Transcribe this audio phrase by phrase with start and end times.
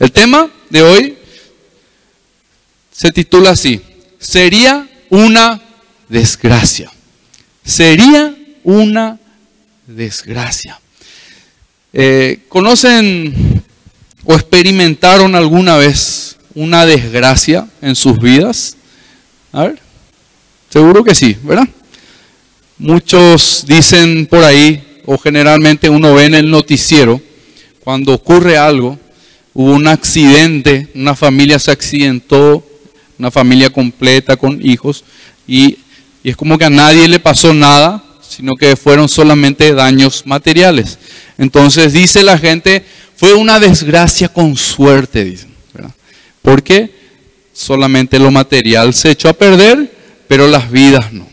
[0.00, 1.18] El tema de hoy
[2.90, 3.82] se titula así,
[4.18, 5.60] sería una
[6.08, 6.90] desgracia.
[7.62, 8.34] Sería
[8.64, 9.18] una
[9.86, 10.80] desgracia.
[11.92, 13.62] Eh, ¿Conocen
[14.24, 18.76] o experimentaron alguna vez una desgracia en sus vidas?
[19.52, 19.78] A ver,
[20.70, 21.68] seguro que sí, ¿verdad?
[22.78, 27.20] Muchos dicen por ahí, o generalmente uno ve en el noticiero,
[27.80, 28.98] cuando ocurre algo,
[29.54, 32.66] hubo un accidente, una familia se accidentó,
[33.18, 35.04] una familia completa con hijos,
[35.46, 35.78] y,
[36.22, 40.98] es como que a nadie le pasó nada, sino que fueron solamente daños materiales.
[41.38, 42.84] Entonces dice la gente,
[43.16, 45.50] fue una desgracia con suerte, dicen,
[46.42, 46.94] porque
[47.52, 49.92] solamente lo material se echó a perder,
[50.28, 51.28] pero las vidas no.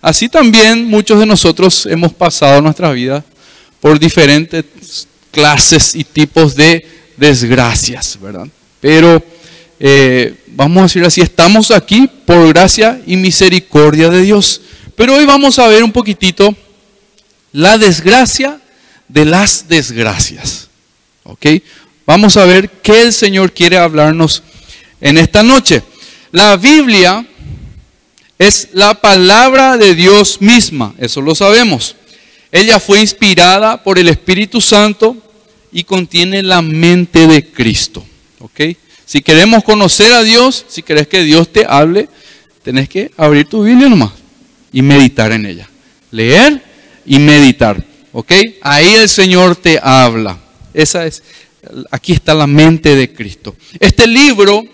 [0.00, 3.24] Así también muchos de nosotros hemos pasado nuestra vida
[3.80, 4.64] por diferentes
[5.30, 8.46] clases y tipos de desgracias, ¿verdad?
[8.80, 9.22] Pero
[9.80, 14.60] eh, vamos a decir así, estamos aquí por gracia y misericordia de Dios.
[14.96, 16.54] Pero hoy vamos a ver un poquitito
[17.52, 18.60] la desgracia
[19.08, 20.68] de las desgracias.
[21.24, 21.46] ¿Ok?
[22.06, 24.42] Vamos a ver qué el Señor quiere hablarnos
[25.00, 25.82] en esta noche.
[26.32, 27.26] La Biblia
[28.38, 31.96] es la palabra de Dios misma, eso lo sabemos.
[32.50, 35.16] Ella fue inspirada por el Espíritu Santo
[35.74, 38.02] y contiene la mente de Cristo.
[38.38, 38.60] ¿Ok?
[39.04, 42.08] Si queremos conocer a Dios, si querés que Dios te hable,
[42.62, 44.12] tenés que abrir tu Biblia nomás
[44.72, 45.68] y meditar en ella.
[46.12, 46.62] Leer
[47.04, 47.84] y meditar.
[48.12, 48.32] ¿Ok?
[48.62, 50.38] Ahí el Señor te habla.
[50.72, 51.24] Esa es,
[51.90, 53.56] aquí está la mente de Cristo.
[53.80, 54.64] Este libro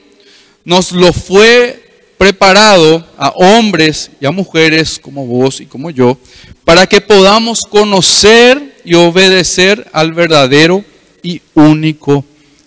[0.66, 6.18] nos lo fue preparado a hombres y a mujeres como vos y como yo,
[6.62, 10.84] para que podamos conocer y obedecer al verdadero
[11.22, 12.24] y único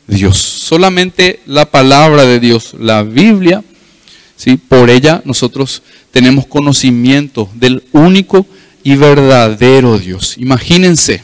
[0.07, 0.37] Dios.
[0.37, 3.63] Solamente la palabra de Dios, la Biblia,
[4.35, 4.57] ¿sí?
[4.57, 8.45] por ella nosotros tenemos conocimiento del único
[8.83, 10.35] y verdadero Dios.
[10.37, 11.21] Imagínense,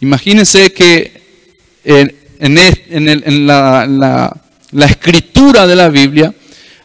[0.00, 1.22] imagínense que
[1.84, 4.40] en, la,
[4.88, 6.34] escritura de la Biblia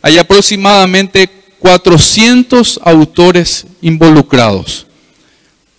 [0.02, 1.30] hay aproximadamente
[1.60, 4.88] 400 autores involucrados,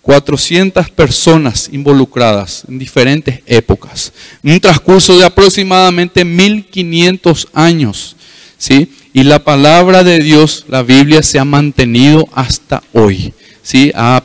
[0.03, 8.15] 400 personas involucradas en diferentes épocas, en un transcurso de aproximadamente 1500 años,
[8.57, 8.91] ¿sí?
[9.13, 13.33] Y la palabra de Dios, la Biblia, se ha mantenido hasta hoy.
[13.61, 13.91] ¿sí?
[13.95, 14.21] Ha,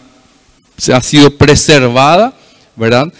[1.02, 2.34] sido preservada,
[2.74, 3.12] ¿verdad?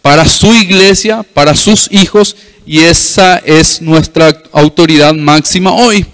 [0.00, 6.06] Para su iglesia, para sus hijos, y esa es nuestra autoridad máxima hoy.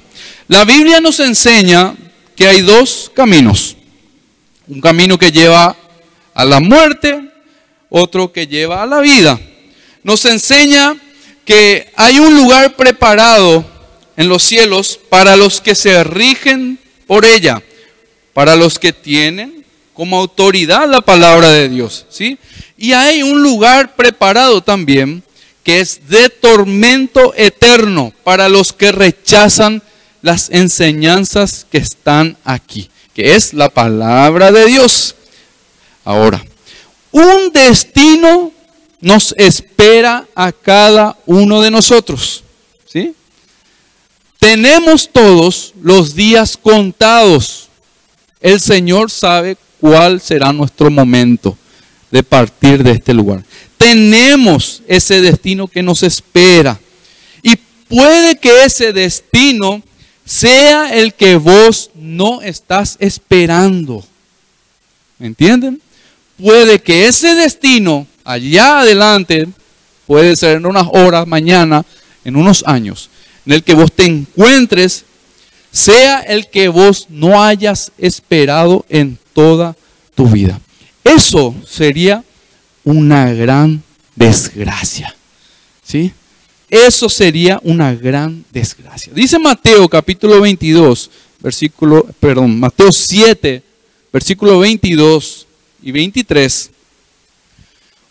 [0.49, 1.95] La Biblia nos enseña
[2.35, 3.77] que hay dos caminos.
[4.67, 5.77] Un camino que lleva
[6.35, 7.21] a la muerte,
[7.89, 9.39] otro que lleva a la vida.
[10.03, 10.97] Nos enseña
[11.45, 13.65] que hay un lugar preparado
[14.17, 17.63] en los cielos para los que se rigen por ella,
[18.33, 22.39] para los que tienen como autoridad la palabra de Dios, ¿sí?
[22.77, 25.23] Y hay un lugar preparado también
[25.63, 29.83] que es de tormento eterno para los que rechazan
[30.23, 35.15] las enseñanzas que están aquí, que es la palabra de Dios.
[36.05, 36.45] Ahora,
[37.11, 38.53] un destino
[39.01, 42.45] nos espera a cada uno de nosotros,
[42.87, 43.15] ¿sí?
[44.39, 47.69] Tenemos todos los días contados.
[48.41, 51.57] El Señor sabe cuál será nuestro momento
[52.11, 53.43] de partir de este lugar.
[53.77, 56.79] Tenemos ese destino que nos espera.
[57.43, 57.57] Y
[57.89, 59.83] puede que ese destino
[60.25, 64.05] sea el que vos no estás esperando.
[65.19, 65.82] ¿Me entienden?
[66.43, 69.47] Puede que ese destino allá adelante,
[70.09, 71.87] puede ser en unas horas, mañana,
[72.25, 73.11] en unos años,
[73.47, 75.05] en el que vos te encuentres
[75.71, 79.77] sea el que vos no hayas esperado en toda
[80.17, 80.61] tu vida.
[81.05, 82.25] Eso sería
[82.83, 83.81] una gran
[84.17, 85.15] desgracia.
[85.85, 86.13] ¿Sí?
[86.69, 89.13] Eso sería una gran desgracia.
[89.15, 91.09] Dice Mateo capítulo 22,
[91.41, 93.63] versículo, perdón, Mateo 7,
[94.13, 95.47] versículo 22
[95.83, 96.71] y 23.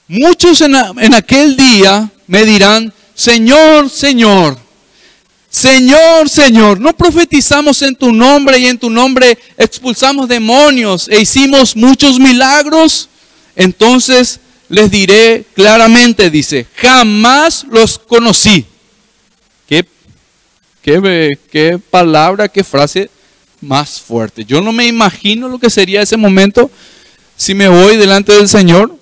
[0.07, 4.57] Muchos en, aquel día me dirán, Señor, Señor,
[5.49, 11.75] Señor, Señor, no profetizamos en tu nombre y en tu nombre expulsamos demonios e hicimos
[11.75, 13.09] muchos milagros.
[13.55, 14.39] Entonces
[14.69, 18.65] les diré claramente, dice, jamás los conocí.
[19.67, 19.85] ¿Qué,
[20.81, 23.09] qué, qué palabra, qué frase
[23.61, 24.43] más fuerte.
[24.43, 26.69] Yo no me imagino lo que sería ese momento
[27.41, 28.95] si me voy delante del Señor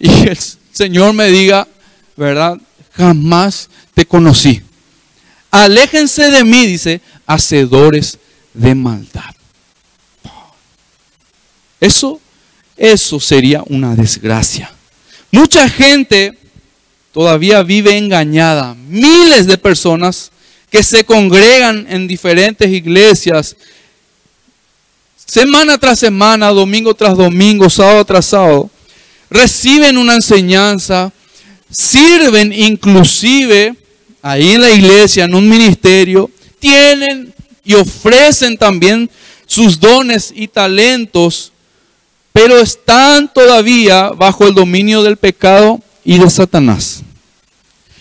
[0.00, 0.38] y el
[0.72, 1.68] Señor me diga,
[2.16, 2.58] ¿verdad?
[2.90, 4.60] jamás te conocí.
[5.52, 8.18] Aléjense de mí, dice, hacedores
[8.52, 9.32] de maldad.
[11.80, 12.20] Eso,
[12.76, 14.72] eso sería una desgracia.
[15.30, 16.36] Mucha gente
[17.12, 18.74] todavía vive engañada.
[18.74, 20.32] Miles de personas
[20.68, 23.54] que se congregan en diferentes iglesias,
[25.28, 28.70] semana tras semana, domingo tras domingo, sábado tras sábado,
[29.28, 31.12] reciben una enseñanza,
[31.70, 33.76] sirven inclusive
[34.22, 39.10] ahí en la iglesia, en un ministerio, tienen y ofrecen también
[39.46, 41.52] sus dones y talentos,
[42.32, 47.02] pero están todavía bajo el dominio del pecado y de Satanás.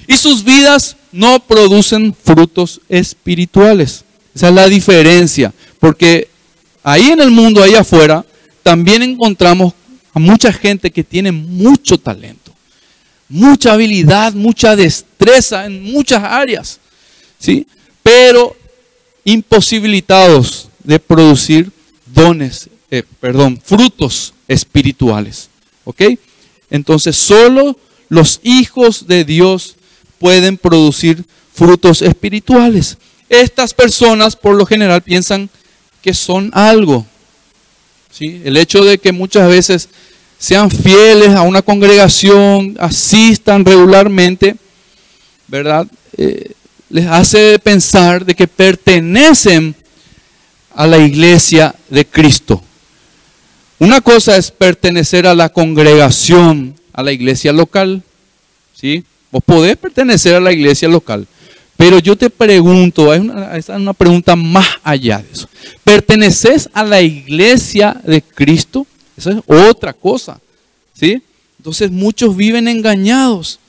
[0.08, 4.06] Y sus vidas no producen frutos espirituales.
[4.34, 6.30] Esa es la diferencia, porque
[6.88, 8.26] ahí en el mundo, ahí afuera,
[8.64, 9.74] también encontramos
[10.14, 12.54] a mucha gente que tiene mucho talento,
[13.28, 16.80] mucha habilidad, mucha destreza en muchas áreas,
[17.38, 17.68] ¿sí?
[18.02, 18.56] Pero
[19.26, 21.70] imposibilitados de producir
[22.06, 25.50] dones, eh, perdón, frutos espirituales,
[25.84, 26.04] ¿ok?
[26.70, 29.76] Entonces solo los hijos de Dios
[30.20, 32.98] pueden producir frutos espirituales.
[33.28, 35.50] Estas personas por lo general piensan
[36.08, 37.06] que son algo.
[38.10, 38.42] ¿sí?
[38.46, 39.90] El hecho de que muchas veces
[40.40, 44.56] sean fieles a una congregación, asistan regularmente,
[45.50, 45.86] ¿verdad?
[46.16, 46.54] Eh,
[46.90, 49.76] les hace pensar de que pertenecen
[50.74, 52.64] a la iglesia de Cristo.
[53.78, 58.02] Una cosa es pertenecer a la congregación, a la iglesia local,
[58.74, 59.04] ¿sí?
[59.30, 61.28] Vos podés pertenecer a la iglesia local.
[61.78, 65.48] Pero yo te pregunto, es una, una pregunta más allá de eso.
[65.84, 68.86] ¿Perteneces a la iglesia de Cristo?
[69.16, 70.40] Eso es otra cosa.
[71.00, 71.22] ¿Sí?
[71.60, 73.60] Entonces muchos viven engañados.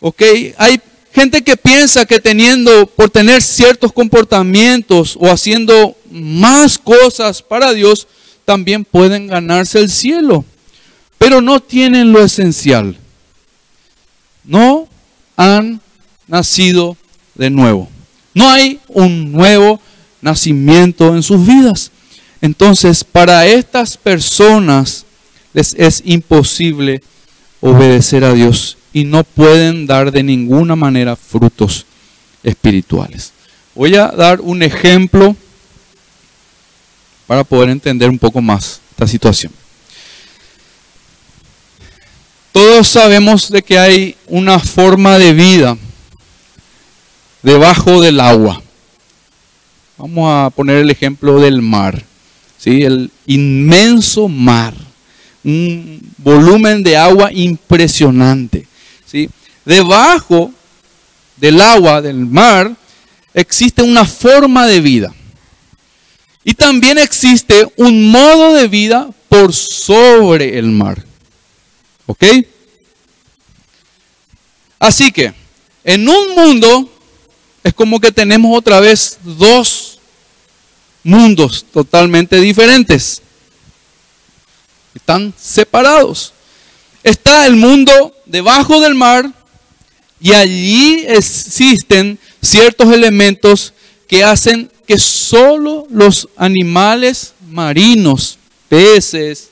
[0.00, 0.22] ¿Ok?
[0.56, 0.80] Hay
[1.12, 8.06] gente que piensa que teniendo, por tener ciertos comportamientos o haciendo más cosas para Dios,
[8.44, 10.44] también pueden ganarse el cielo.
[11.18, 12.96] Pero no tienen lo esencial
[14.50, 14.88] no
[15.36, 15.80] han
[16.26, 16.96] nacido
[17.40, 17.88] de nuevo.
[18.34, 19.80] No hay un nuevo
[20.20, 21.90] nacimiento en sus vidas.
[22.42, 25.06] Entonces, para estas personas
[25.54, 27.02] les es imposible
[27.62, 31.86] obedecer a Dios y no pueden dar de ninguna manera frutos
[32.42, 33.32] espirituales.
[33.74, 35.34] Voy a dar un ejemplo
[37.26, 39.52] para poder entender un poco más esta situación.
[42.52, 45.78] Todos sabemos de que hay una forma de vida
[47.42, 48.62] debajo del agua.
[49.96, 52.02] Vamos a poner el ejemplo del mar,
[52.58, 52.82] ¿sí?
[52.82, 54.74] el inmenso mar,
[55.44, 58.66] un volumen de agua impresionante.
[59.04, 59.28] ¿sí?
[59.64, 60.52] Debajo
[61.36, 62.74] del agua, del mar,
[63.34, 65.14] existe una forma de vida.
[66.42, 71.04] Y también existe un modo de vida por sobre el mar.
[72.06, 72.24] ¿Ok?
[74.78, 75.34] Así que,
[75.84, 76.89] en un mundo
[77.62, 79.98] es como que tenemos otra vez dos
[81.02, 83.22] mundos totalmente diferentes.
[84.94, 86.32] Están separados.
[87.02, 89.30] Está el mundo debajo del mar
[90.20, 93.72] y allí existen ciertos elementos
[94.06, 99.48] que hacen que solo los animales marinos, peces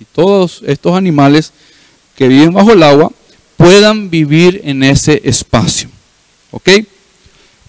[0.00, 1.52] y todos estos animales
[2.16, 3.12] que viven bajo el agua
[3.56, 5.88] puedan vivir en ese espacio.
[6.50, 6.70] ¿Ok?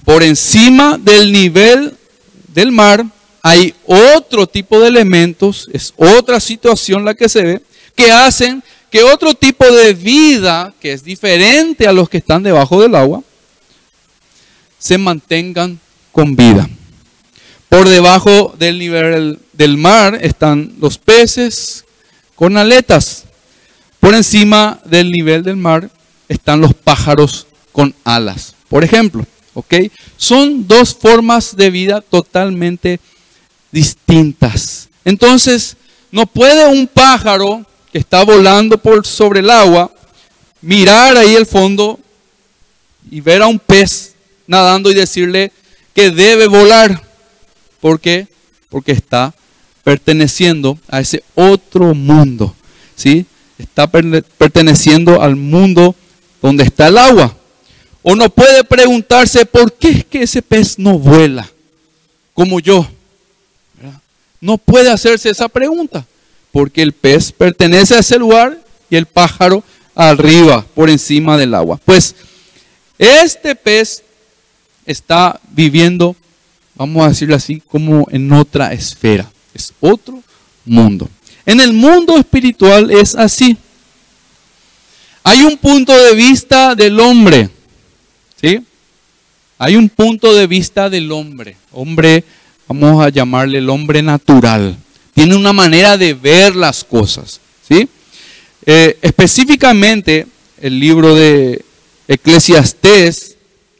[0.05, 1.95] Por encima del nivel
[2.53, 3.05] del mar
[3.41, 7.61] hay otro tipo de elementos, es otra situación la que se ve,
[7.95, 12.81] que hacen que otro tipo de vida, que es diferente a los que están debajo
[12.81, 13.23] del agua,
[14.77, 15.79] se mantengan
[16.11, 16.69] con vida.
[17.69, 21.85] Por debajo del nivel del mar están los peces
[22.35, 23.23] con aletas.
[23.99, 25.89] Por encima del nivel del mar
[26.29, 29.25] están los pájaros con alas, por ejemplo.
[29.53, 29.73] ¿Ok?
[30.17, 32.99] Son dos formas de vida totalmente
[33.71, 34.89] distintas.
[35.05, 35.77] Entonces,
[36.11, 39.91] no puede un pájaro que está volando por sobre el agua
[40.61, 41.99] mirar ahí el fondo
[43.09, 44.15] y ver a un pez
[44.47, 45.51] nadando y decirle
[45.93, 47.01] que debe volar.
[47.79, 48.27] ¿Por qué?
[48.69, 49.33] Porque está
[49.83, 52.55] perteneciendo a ese otro mundo.
[52.95, 53.25] ¿sí?
[53.57, 55.95] está perteneciendo al mundo
[56.41, 57.35] donde está el agua.
[58.03, 61.49] O no puede preguntarse por qué es que ese pez no vuela
[62.33, 62.87] como yo.
[64.41, 66.05] No puede hacerse esa pregunta,
[66.51, 69.63] porque el pez pertenece a ese lugar y el pájaro
[69.95, 71.79] arriba, por encima del agua.
[71.85, 72.13] Pues
[72.97, 74.03] Este pez
[74.85, 76.15] está viviendo,
[76.75, 79.31] vamos a decirlo así, como en otra esfera.
[79.53, 80.21] Es otro
[80.65, 81.09] mundo.
[81.45, 83.57] En el mundo espiritual es así.
[85.23, 87.49] Hay un punto de vista del hombre.
[88.43, 88.59] ¿Sí?
[89.57, 91.55] Hay un punto de vista del hombre.
[91.71, 92.25] Hombre,
[92.67, 94.75] vamos a llamarle el hombre natural.
[95.13, 97.39] Tiene una manera de ver las cosas.
[97.65, 97.87] ¿Sí?
[98.65, 100.27] Eh, específicamente,
[100.59, 101.63] el libro de
[102.09, 103.37] Eclesiastés,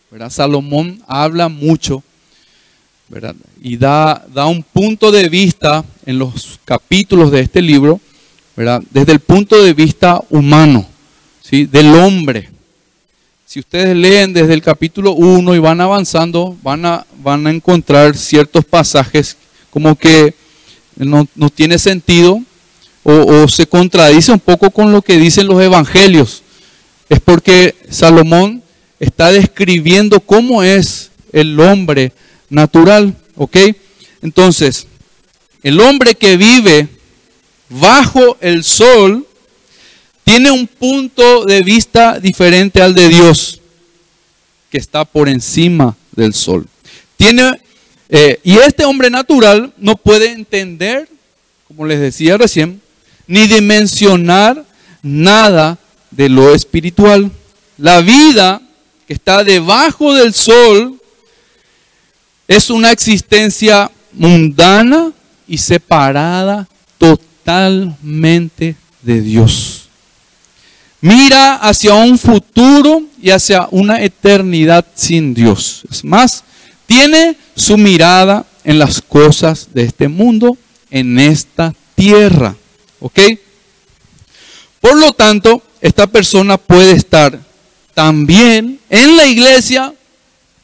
[0.10, 0.30] ¿verdad?
[0.30, 2.02] Salomón habla mucho
[3.10, 3.36] ¿verdad?
[3.62, 8.00] y da, da un punto de vista en los capítulos de este libro,
[8.56, 8.82] ¿verdad?
[8.92, 10.88] desde el punto de vista humano,
[11.42, 11.66] ¿sí?
[11.66, 12.53] del hombre.
[13.54, 18.18] Si ustedes leen desde el capítulo 1 y van avanzando, van a, van a encontrar
[18.18, 19.38] ciertos pasajes
[19.70, 20.34] como que
[20.96, 22.42] no, tiene sentido
[23.04, 26.42] o, o, se contradice un poco con lo que dicen los evangelios.
[27.10, 28.64] Es porque Salomón
[29.00, 32.12] está describiendo cómo es el hombre
[32.50, 33.58] natural, ¿ok?
[34.24, 34.88] Entonces,
[35.62, 36.88] el hombre que vive
[37.70, 39.28] bajo el sol
[40.24, 43.60] tiene un punto de vista diferente al de Dios,
[44.70, 46.68] que está por encima del sol.
[47.18, 47.60] Tiene,
[48.10, 51.08] eh, y este hombre natural no puede entender,
[51.68, 52.82] como les decía recién,
[53.28, 54.66] ni dimensionar
[55.02, 55.78] nada
[56.12, 57.32] de lo espiritual.
[57.78, 58.62] La vida
[59.08, 61.00] que está debajo del sol
[62.48, 65.12] es una existencia mundana
[65.48, 69.83] y separada totalmente de Dios.
[71.04, 75.84] Mira hacia un futuro y hacia una eternidad sin Dios.
[75.92, 76.46] Es más,
[76.86, 80.58] tiene su mirada en las cosas de este mundo,
[80.90, 82.56] en esta tierra.
[83.02, 83.20] ¿Ok?
[84.80, 87.38] Por lo tanto, esta persona puede estar
[87.94, 89.94] también en la iglesia,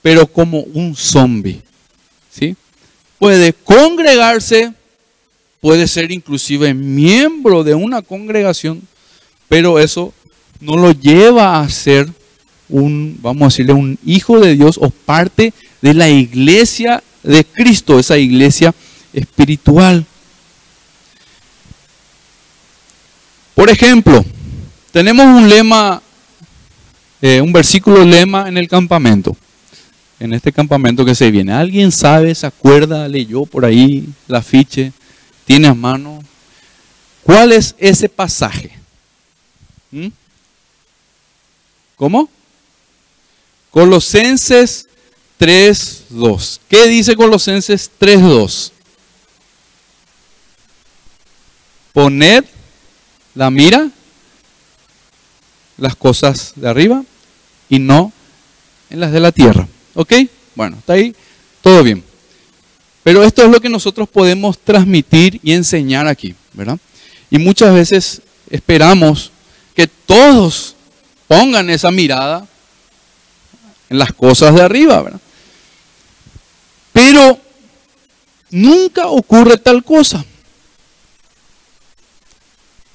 [0.01, 1.61] pero como un zombie.
[2.31, 2.55] ¿Sí?
[3.17, 4.71] Puede congregarse,
[5.59, 8.81] puede ser inclusive miembro de una congregación,
[9.49, 10.13] pero eso
[10.59, 12.09] no lo lleva a ser
[12.67, 17.99] un, vamos a decirle, un hijo de Dios o parte de la iglesia de Cristo,
[17.99, 18.73] esa iglesia
[19.13, 20.05] espiritual.
[23.55, 24.23] Por ejemplo,
[24.91, 26.01] tenemos un lema,
[27.21, 29.35] eh, un versículo lema en el campamento,
[30.19, 31.53] en este campamento que se viene.
[31.53, 34.93] ¿Alguien sabe, se acuerda, leyó por ahí la afiche,
[35.45, 36.23] tiene a mano?
[37.23, 38.71] ¿Cuál es ese pasaje?
[39.91, 40.07] ¿Mm?
[41.99, 42.29] ¿Cómo?
[43.71, 44.87] Colosenses
[45.37, 46.59] 3.2.
[46.69, 48.71] ¿Qué dice Colosenses 3.2?
[51.91, 52.45] Poned
[53.35, 53.89] la mira,
[55.75, 57.03] las cosas de arriba
[57.67, 58.13] y no
[58.89, 59.67] en las de la tierra.
[59.93, 60.13] ¿Ok?
[60.55, 61.13] Bueno, está ahí
[61.61, 62.01] todo bien.
[63.03, 66.79] Pero esto es lo que nosotros podemos transmitir y enseñar aquí, ¿verdad?
[67.29, 69.33] Y muchas veces esperamos
[69.75, 70.77] que todos
[71.29, 72.43] pongan esa mirada
[73.87, 75.21] en las cosas de arriba, ¿verdad?
[76.91, 77.39] Pero
[78.49, 80.25] nunca ocurre tal cosa.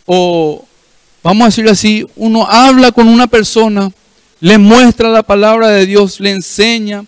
[0.04, 0.66] O,
[1.22, 3.88] vamos a decirlo así, uno habla con una persona,
[4.40, 7.04] le muestra la palabra de Dios, le enseña,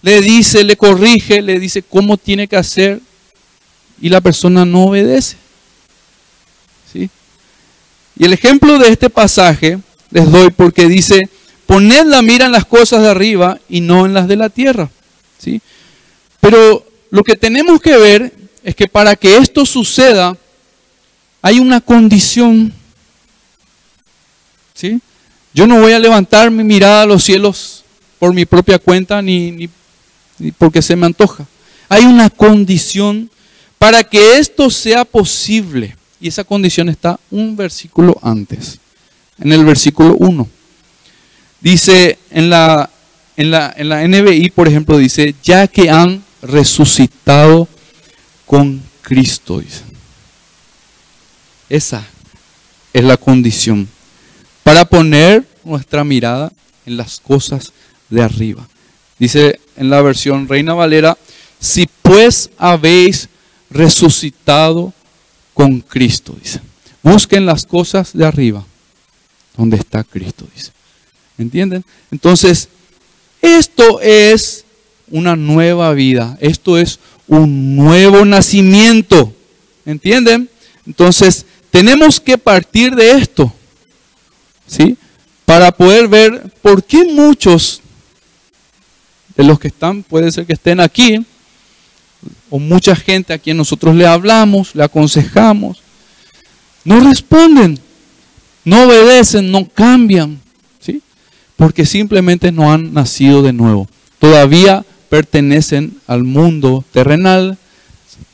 [0.00, 3.00] le dice, le corrige, le dice cómo tiene que hacer
[4.00, 5.36] y la persona no obedece.
[6.92, 7.10] ¿Sí?
[8.16, 9.80] Y el ejemplo de este pasaje
[10.10, 11.28] les doy porque dice,
[11.66, 14.90] poned la mira en las cosas de arriba y no en las de la tierra.
[15.38, 15.60] ¿Sí?
[16.40, 18.32] Pero lo que tenemos que ver
[18.64, 20.36] es que para que esto suceda
[21.42, 22.72] hay una condición.
[24.74, 25.00] ¿Sí?
[25.52, 27.84] Yo no voy a levantar mi mirada a los cielos
[28.18, 29.68] por mi propia cuenta ni, ni,
[30.38, 31.46] ni porque se me antoja.
[31.88, 33.30] Hay una condición
[33.78, 35.96] para que esto sea posible.
[36.20, 38.78] Y esa condición está un versículo antes
[39.40, 40.48] en el versículo 1.
[41.60, 42.90] Dice en la,
[43.36, 47.68] en la, en la NBI, por ejemplo, dice, ya que han resucitado
[48.46, 49.62] con Cristo.
[51.68, 52.06] Esa
[52.92, 53.88] es la condición
[54.62, 56.52] para poner nuestra mirada
[56.86, 57.72] en las cosas
[58.08, 58.66] de arriba.
[59.18, 61.16] Dice en la versión Reina Valera,
[61.60, 63.28] si pues habéis
[63.70, 64.92] resucitado
[65.54, 66.60] con Cristo, dice.
[67.02, 68.64] Busquen las cosas de arriba,
[69.58, 70.70] donde está Cristo, dice.
[71.36, 71.84] ¿Entienden?
[72.12, 72.68] Entonces,
[73.42, 74.64] esto es
[75.10, 79.34] una nueva vida, esto es un nuevo nacimiento.
[79.84, 80.48] ¿Entienden?
[80.86, 83.52] Entonces, tenemos que partir de esto,
[84.66, 84.96] ¿sí?
[85.44, 87.80] Para poder ver por qué muchos
[89.36, 91.24] de los que están, puede ser que estén aquí,
[92.48, 95.82] o mucha gente a quien nosotros le hablamos, le aconsejamos,
[96.84, 97.78] no responden,
[98.64, 100.40] no obedecen, no cambian,
[100.80, 101.02] ¿sí?
[101.56, 103.88] Porque simplemente no han nacido de nuevo.
[104.18, 107.58] Todavía pertenecen al mundo terrenal,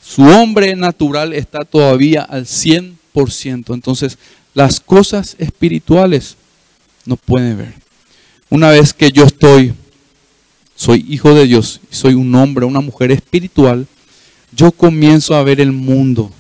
[0.03, 3.75] su hombre natural está todavía al 100%.
[3.75, 4.19] Entonces,
[4.53, 6.37] las cosas espirituales
[7.05, 7.75] no pueden ver.
[8.51, 9.75] Una vez que yo estoy,
[10.77, 13.87] soy hijo de Dios, soy un hombre, una mujer espiritual,
[14.53, 16.31] yo comienzo a ver el mundo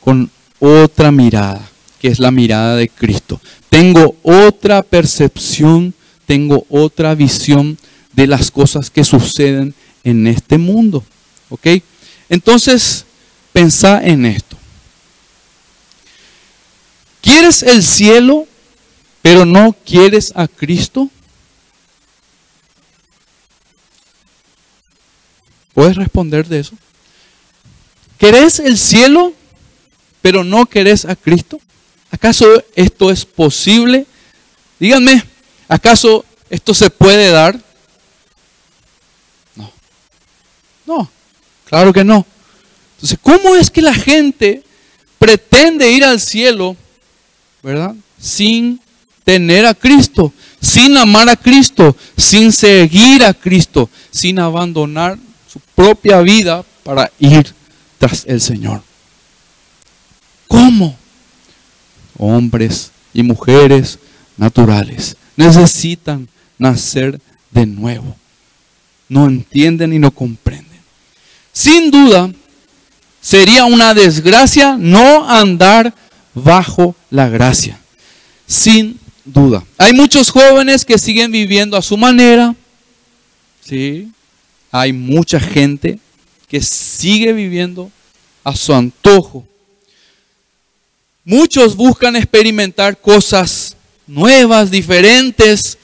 [0.00, 0.30] con
[0.60, 1.68] otra mirada,
[2.00, 3.40] que es la mirada de Cristo.
[3.70, 5.94] Tengo otra percepción,
[6.26, 7.78] tengo otra visión
[8.12, 9.74] de las cosas que suceden
[10.04, 11.04] en este mundo.
[11.48, 11.66] ¿Ok?
[12.28, 13.04] Entonces,
[13.52, 14.56] pensá en esto.
[17.20, 18.46] ¿Quieres el cielo,
[19.22, 21.10] pero no quieres a Cristo?
[25.74, 26.74] ¿Puedes responder de eso?
[28.18, 29.32] ¿Querés el cielo,
[30.22, 31.60] pero no querés a Cristo?
[32.10, 34.06] ¿Acaso esto es posible?
[34.78, 35.22] Díganme,
[35.68, 37.58] ¿acaso esto se puede dar?
[39.54, 39.72] No.
[40.86, 41.10] No,
[41.64, 42.24] claro que no.
[42.96, 44.62] Entonces, ¿cómo es que la gente
[45.18, 46.76] pretende ir al cielo,
[47.62, 47.94] verdad?
[48.20, 48.80] Sin
[49.24, 56.20] tener a Cristo, sin amar a Cristo, sin seguir a Cristo, sin abandonar su propia
[56.22, 57.54] vida para ir
[57.98, 58.82] tras el Señor.
[60.46, 60.96] ¿Cómo?
[62.18, 63.98] Hombres y mujeres
[64.36, 67.20] naturales necesitan nacer
[67.50, 68.16] de nuevo.
[69.08, 70.66] No entienden y no comprenden.
[71.52, 72.30] Sin duda,
[73.20, 75.94] sería una desgracia no andar
[76.34, 77.78] bajo la gracia.
[78.46, 79.64] Sin duda.
[79.76, 82.54] Hay muchos jóvenes que siguen viviendo a su manera.
[83.64, 84.10] Sí.
[84.70, 85.98] Hay mucha gente
[86.48, 87.90] que sigue viviendo
[88.44, 89.46] a su antojo.
[91.28, 95.76] Muchos buscan experimentar cosas nuevas, diferentes,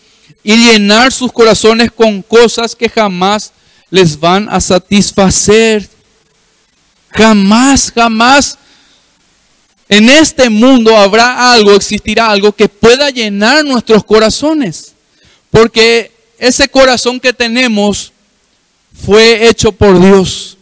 [0.42, 3.52] y llenar sus corazones con cosas que jamás
[3.90, 5.86] les van a satisfacer.
[7.10, 8.56] Jamás, jamás
[9.86, 14.94] en este mundo habrá algo, existirá algo que pueda llenar nuestros corazones.
[15.50, 18.14] Porque ese corazón que tenemos
[19.04, 20.56] fue hecho por Dios.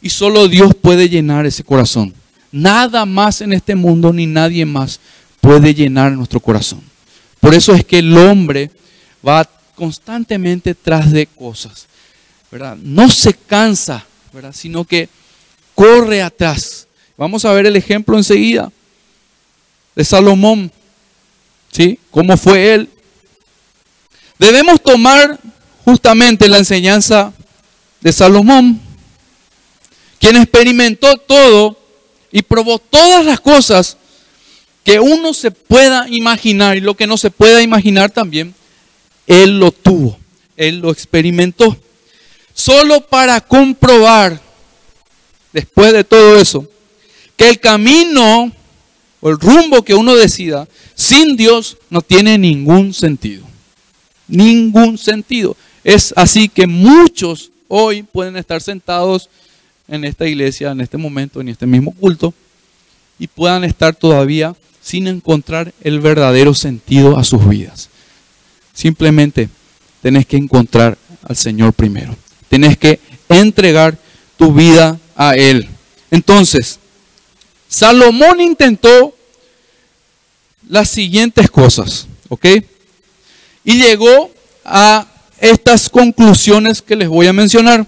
[0.00, 2.14] Y solo Dios puede llenar ese corazón.
[2.52, 5.00] Nada más en este mundo ni nadie más
[5.40, 6.82] puede llenar nuestro corazón.
[7.40, 8.70] Por eso es que el hombre
[9.26, 11.86] va constantemente tras de cosas.
[12.50, 12.76] ¿verdad?
[12.82, 14.52] No se cansa, ¿verdad?
[14.52, 15.08] sino que
[15.74, 16.86] corre atrás.
[17.16, 18.72] Vamos a ver el ejemplo enseguida
[19.94, 20.70] de Salomón.
[21.72, 21.98] ¿Sí?
[22.10, 22.88] ¿Cómo fue él?
[24.38, 25.38] Debemos tomar
[25.84, 27.32] justamente la enseñanza
[28.00, 28.80] de Salomón,
[30.18, 31.78] quien experimentó todo
[32.32, 33.96] y probó todas las cosas
[34.84, 38.54] que uno se pueda imaginar y lo que no se pueda imaginar también,
[39.26, 40.18] él lo tuvo,
[40.56, 41.76] él lo experimentó.
[42.54, 44.40] Solo para comprobar,
[45.52, 46.68] después de todo eso,
[47.36, 48.52] que el camino
[49.20, 53.46] o el rumbo que uno decida sin Dios no tiene ningún sentido.
[54.28, 55.56] Ningún sentido.
[55.82, 59.28] Es así que muchos hoy pueden estar sentados
[59.90, 62.32] en esta iglesia, en este momento, en este mismo culto,
[63.18, 67.90] y puedan estar todavía sin encontrar el verdadero sentido a sus vidas.
[68.72, 69.50] Simplemente
[70.00, 72.16] tenés que encontrar al Señor primero.
[72.48, 72.98] Tenés que
[73.28, 73.98] entregar
[74.36, 75.68] tu vida a Él.
[76.10, 76.78] Entonces,
[77.68, 79.14] Salomón intentó
[80.68, 82.46] las siguientes cosas, ¿ok?
[83.64, 84.30] Y llegó
[84.64, 85.06] a
[85.40, 87.86] estas conclusiones que les voy a mencionar.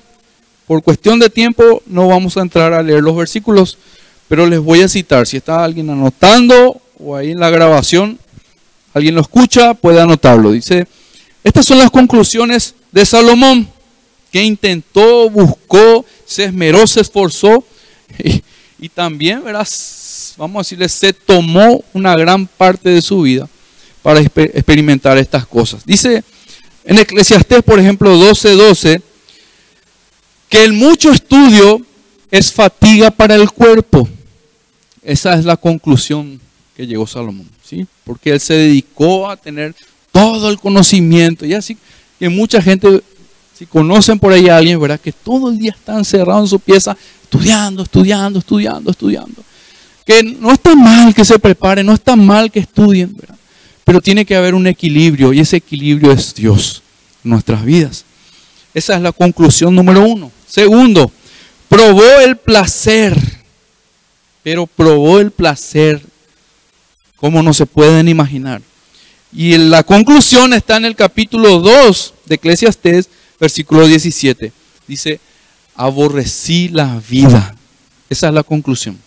[0.72, 3.76] Por cuestión de tiempo no vamos a entrar a leer los versículos,
[4.26, 5.26] pero les voy a citar.
[5.26, 8.18] Si está alguien anotando o ahí en la grabación,
[8.94, 10.50] alguien lo escucha, puede anotarlo.
[10.50, 10.86] Dice,
[11.44, 13.68] estas son las conclusiones de Salomón,
[14.30, 17.62] que intentó, buscó, se esmeró, se esforzó
[18.78, 23.46] y, también, verás, vamos a decirle, se tomó una gran parte de su vida
[24.00, 25.84] para experimentar estas cosas.
[25.84, 26.24] Dice
[26.86, 29.02] en Eclesiastés, por ejemplo, 12:12,
[30.52, 31.80] que el mucho estudio
[32.30, 34.06] es fatiga para el cuerpo.
[35.02, 36.38] Esa es la conclusión
[36.76, 37.86] que llegó Salomón, ¿sí?
[38.04, 39.74] Porque él se dedicó a tener
[40.12, 41.78] todo el conocimiento y así
[42.18, 43.00] que mucha gente
[43.58, 45.00] si conocen por ahí a alguien, ¿verdad?
[45.00, 49.42] Que todo el día está encerrado en su pieza estudiando, estudiando, estudiando, estudiando.
[50.04, 53.38] Que no está mal que se preparen, no está mal que estudien, ¿verdad?
[53.84, 56.82] Pero tiene que haber un equilibrio y ese equilibrio es Dios
[57.24, 58.04] en nuestras vidas.
[58.74, 60.30] Esa es la conclusión número uno.
[60.52, 61.10] Segundo,
[61.66, 63.18] probó el placer,
[64.42, 66.02] pero probó el placer
[67.16, 68.60] como no se pueden imaginar.
[69.32, 73.08] Y la conclusión está en el capítulo 2 de Eclesiastes,
[73.40, 74.52] versículo 17.
[74.86, 75.20] Dice,
[75.74, 77.56] aborrecí la vida.
[78.10, 78.98] Esa es la conclusión.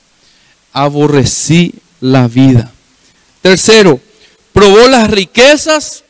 [0.74, 2.72] Aborrecí la vida.
[3.44, 4.00] Tercero,
[4.52, 6.04] probó las riquezas.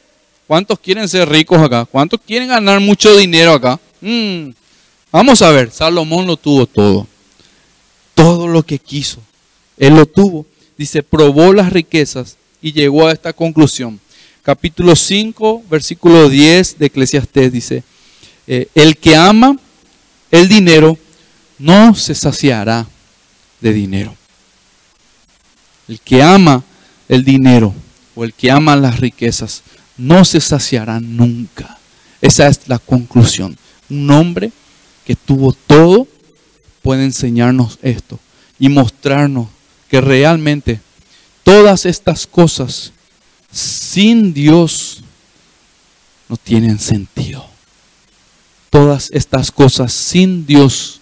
[0.47, 1.83] ¿Cuántos quieren ser ricos acá?
[1.83, 3.77] ¿Cuántos quieren ganar mucho dinero acá?
[3.99, 4.51] Mm,
[5.15, 7.07] vamos a ver, Salomón lo tuvo todo.
[8.13, 9.21] Todo lo que quiso.
[9.77, 10.45] Él lo tuvo.
[10.77, 13.99] Dice, probó las riquezas y llegó a esta conclusión.
[14.43, 17.83] Capítulo 5, versículo 10 de Eclesiastés dice,
[18.45, 19.57] eh, el que ama
[20.31, 20.97] el dinero
[21.57, 22.85] no se saciará
[23.61, 24.15] de dinero.
[25.87, 26.63] El que ama
[27.07, 27.73] el dinero
[28.15, 29.63] o el que ama las riquezas
[29.97, 31.79] no se saciará nunca.
[32.21, 33.57] Esa es la conclusión.
[33.89, 34.51] Un hombre
[35.05, 36.07] que tuvo todo
[36.81, 38.19] puede enseñarnos esto
[38.59, 39.47] y mostrarnos
[39.89, 40.79] que realmente
[41.43, 42.91] todas estas cosas
[43.51, 45.03] sin Dios
[46.27, 47.47] no tienen sentido.
[48.69, 50.99] Todas estas cosas sin Dios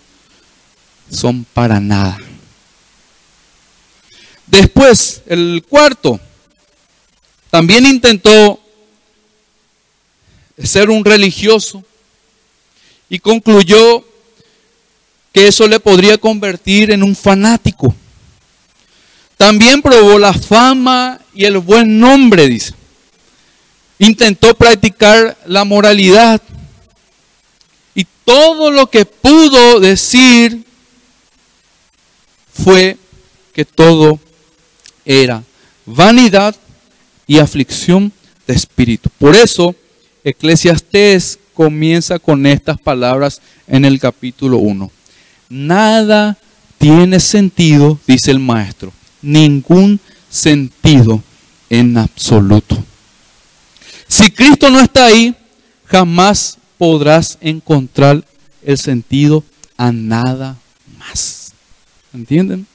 [1.09, 2.17] son para nada.
[4.45, 6.19] Después, el cuarto,
[7.49, 8.59] también intentó
[10.61, 11.83] ser un religioso
[13.13, 14.03] y concluyó
[15.31, 17.93] que eso le podría convertir en un fanático.
[19.37, 22.73] También probó la fama y el buen nombre, dice.
[23.99, 26.41] Intentó practicar la moralidad.
[27.93, 30.65] Y todo lo que pudo decir
[32.51, 32.97] fue
[33.53, 34.19] que todo
[35.05, 35.43] era
[35.85, 36.55] vanidad
[37.27, 38.11] y aflicción
[38.47, 39.11] de espíritu.
[39.19, 39.75] Por eso,
[40.23, 44.91] Eclesiastés comienza con estas palabras en el capítulo 1.
[45.49, 46.37] Nada
[46.77, 51.21] tiene sentido, dice el maestro, ningún sentido
[51.69, 52.83] en absoluto.
[54.07, 55.35] Si Cristo no está ahí,
[55.85, 58.23] jamás podrás encontrar
[58.63, 59.43] el sentido
[59.77, 60.57] a nada
[60.97, 61.53] más.
[62.13, 62.67] ¿Entienden?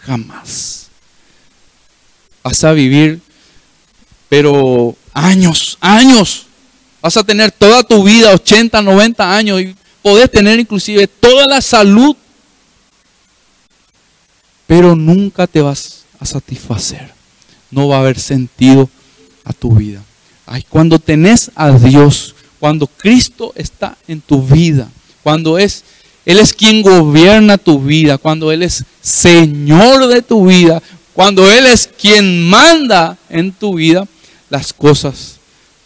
[0.00, 0.88] Jamás
[2.48, 3.20] vas a vivir,
[4.28, 6.46] pero años, años.
[7.00, 11.60] Vas a tener toda tu vida, 80, 90 años, y podés tener inclusive toda la
[11.60, 12.16] salud,
[14.66, 17.12] pero nunca te vas a satisfacer.
[17.70, 18.88] No va a haber sentido
[19.44, 20.02] a tu vida.
[20.46, 24.88] Ay, cuando tenés a Dios, cuando Cristo está en tu vida,
[25.22, 25.84] cuando es
[26.28, 30.82] él es quien gobierna tu vida, cuando Él es Señor de tu vida,
[31.14, 34.06] cuando Él es quien manda en tu vida,
[34.50, 35.37] las cosas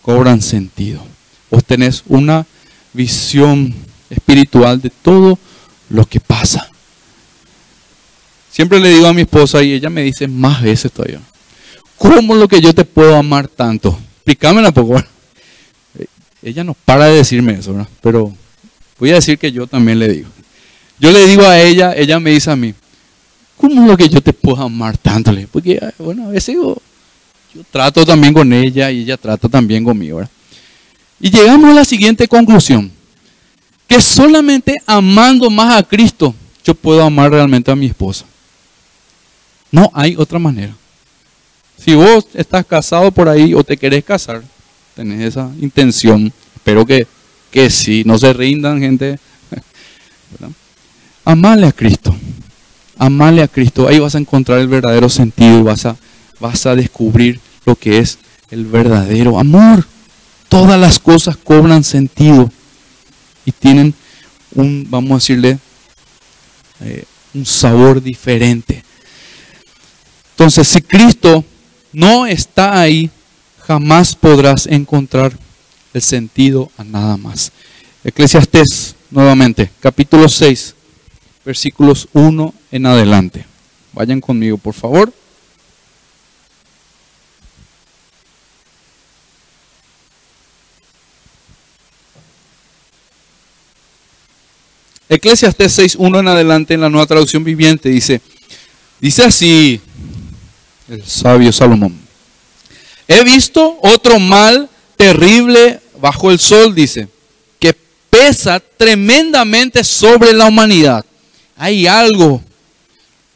[0.03, 1.03] cobran sentido.
[1.51, 2.47] Vos tenés una
[2.93, 3.75] visión
[4.11, 5.39] espiritual de todo
[5.89, 6.69] lo que pasa.
[8.51, 11.21] Siempre le digo a mi esposa y ella me dice más veces todavía,
[11.97, 13.99] ¿cómo lo que yo te puedo amar tanto?
[14.17, 15.03] Explícamela poco.
[16.43, 17.89] Ella no para de decirme eso, ¿verdad?
[18.03, 18.35] pero
[18.99, 20.29] voy a decir que yo también le digo.
[20.99, 22.75] Yo le digo a ella, ella me dice a mí,
[23.57, 25.33] ¿cómo lo que yo te puedo amar tanto?
[25.51, 26.57] Porque, bueno, a veces
[27.55, 30.19] yo, trato también con ella y ella trata también conmigo.
[30.19, 30.31] ¿verdad?
[31.21, 32.91] Y llegamos a la siguiente conclusión,
[33.87, 36.35] que solamente amando más a Cristo
[36.65, 38.25] yo puedo amar realmente a mi esposa.
[39.71, 40.75] No hay otra manera.
[41.79, 44.43] Si vos estás casado por ahí o te querés casar,
[44.95, 47.07] tenés esa intención, espero que,
[47.51, 49.19] que sí, no se rindan gente.
[51.25, 52.17] Amarle a Cristo
[53.03, 55.97] amale a Cristo, ahí vas a encontrar el verdadero sentido y vas a,
[56.43, 58.19] vas a descubrir lo que es
[58.51, 59.87] el verdadero amor.
[60.49, 62.51] Todas las cosas cobran sentido
[63.47, 63.95] y tienen
[64.55, 65.59] un, vamos a decirle,
[66.81, 68.83] eh, un sabor diferente.
[70.33, 71.45] Entonces, si Cristo
[71.93, 73.09] no está ahí,
[73.61, 75.33] jamás podrás encontrar
[75.95, 77.53] el sentido a nada más.
[78.03, 80.75] Eclesiastés, nuevamente, capítulo 6,
[81.45, 83.47] versículos 1 en adelante.
[83.93, 85.13] Vayan conmigo, por favor.
[95.13, 98.23] Eclesiastes 6, 1 en adelante en la nueva traducción viviente dice,
[98.99, 99.81] dice así
[100.89, 101.99] el sabio Salomón,
[103.07, 107.09] he visto otro mal terrible bajo el sol, dice,
[107.59, 107.75] que
[108.09, 111.05] pesa tremendamente sobre la humanidad
[111.57, 112.43] hay algo,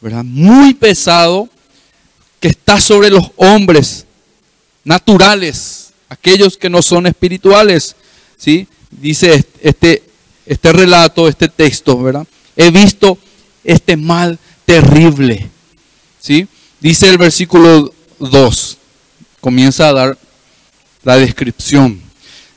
[0.01, 0.23] ¿verdad?
[0.23, 1.47] Muy pesado
[2.39, 4.05] que está sobre los hombres
[4.83, 7.95] naturales, aquellos que no son espirituales,
[8.35, 8.67] ¿sí?
[8.91, 10.03] dice este,
[10.47, 12.25] este relato, este texto, ¿verdad?
[12.55, 13.17] He visto
[13.63, 15.49] este mal terrible.
[16.19, 16.47] ¿Sí?
[16.79, 18.77] Dice el versículo 2,
[19.39, 20.17] comienza a dar
[21.03, 22.01] la descripción.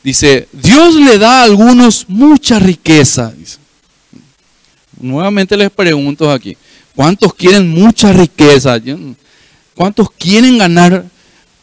[0.02, 3.32] Dice, Dios le da a algunos mucha riqueza.
[4.98, 6.56] Nuevamente les pregunto aquí,
[6.94, 8.80] ¿cuántos quieren mucha riqueza?
[9.74, 11.04] ¿Cuántos quieren ganar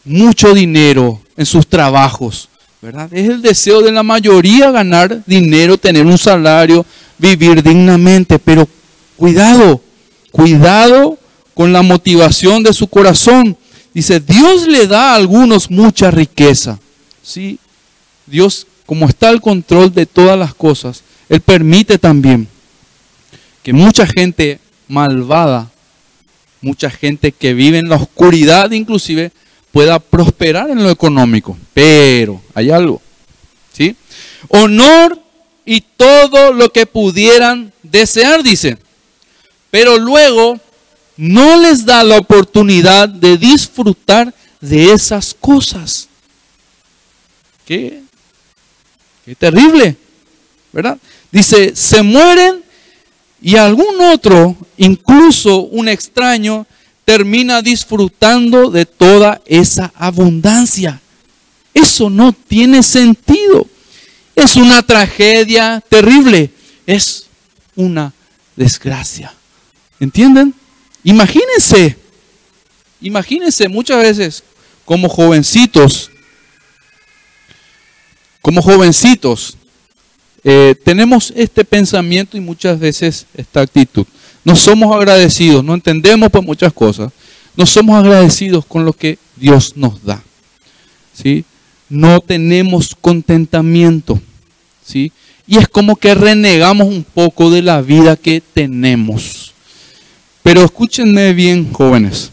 [0.04, 2.48] mucho dinero en sus trabajos?
[2.80, 6.86] Es el deseo de la mayoría ganar dinero, tener un salario,
[7.18, 8.68] vivir dignamente, pero
[9.16, 9.82] cuidado,
[10.30, 11.18] cuidado
[11.54, 13.56] con la motivación de su corazón.
[13.92, 16.78] Dice, Dios le da a algunos mucha riqueza.
[17.20, 17.58] ¿sí?
[18.26, 22.46] Dios, como está al control de todas las cosas, Él permite también
[23.64, 25.68] que mucha gente malvada,
[26.60, 29.32] mucha gente que vive en la oscuridad inclusive,
[29.72, 31.56] pueda prosperar en lo económico.
[31.74, 33.00] Pero hay algo,
[33.72, 33.94] ¿sí?
[34.48, 35.18] Honor
[35.64, 38.78] y todo lo que pudieran desear, dice.
[39.70, 40.58] Pero luego
[41.16, 46.08] no les da la oportunidad de disfrutar de esas cosas.
[47.66, 48.02] Qué,
[49.24, 49.96] qué terrible,
[50.72, 50.96] ¿verdad?
[51.30, 52.62] Dice, se mueren
[53.40, 56.66] y algún otro, incluso un extraño,
[57.08, 61.00] termina disfrutando de toda esa abundancia.
[61.72, 63.66] Eso no tiene sentido.
[64.36, 66.50] Es una tragedia terrible.
[66.86, 67.24] Es
[67.74, 68.12] una
[68.54, 69.32] desgracia.
[69.98, 70.54] ¿Entienden?
[71.02, 71.96] Imagínense,
[73.00, 74.44] imagínense muchas veces
[74.84, 76.10] como jovencitos,
[78.42, 79.56] como jovencitos,
[80.44, 84.06] eh, tenemos este pensamiento y muchas veces esta actitud.
[84.48, 87.12] No somos agradecidos, no entendemos por muchas cosas.
[87.54, 90.22] No somos agradecidos con lo que Dios nos da.
[91.12, 91.44] ¿sí?
[91.90, 94.18] No tenemos contentamiento.
[94.82, 95.12] ¿sí?
[95.46, 99.52] Y es como que renegamos un poco de la vida que tenemos.
[100.42, 102.30] Pero escúchenme bien, jóvenes.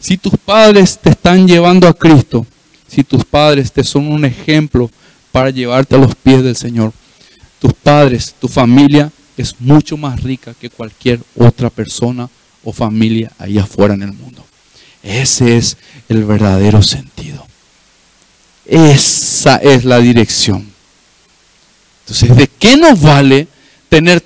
[0.00, 2.44] Si tus padres te están llevando a Cristo,
[2.88, 4.90] si tus padres te son un ejemplo
[5.30, 6.92] para llevarte a los pies del Señor,
[7.60, 12.28] tus padres, tu familia es mucho más rica que cualquier otra persona
[12.64, 14.44] o familia allá afuera en el mundo.
[15.02, 15.76] Ese es
[16.08, 17.46] el verdadero sentido.
[18.64, 20.66] Esa es la dirección.
[22.00, 23.46] Entonces, ¿de qué nos vale
[23.88, 24.24] tener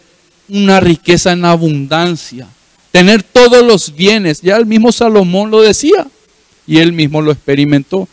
[0.48, 2.46] una riqueza en abundancia?
[2.92, 4.40] Tener todos los bienes.
[4.40, 6.06] Ya el mismo Salomón lo decía
[6.66, 8.08] y él mismo lo experimentó.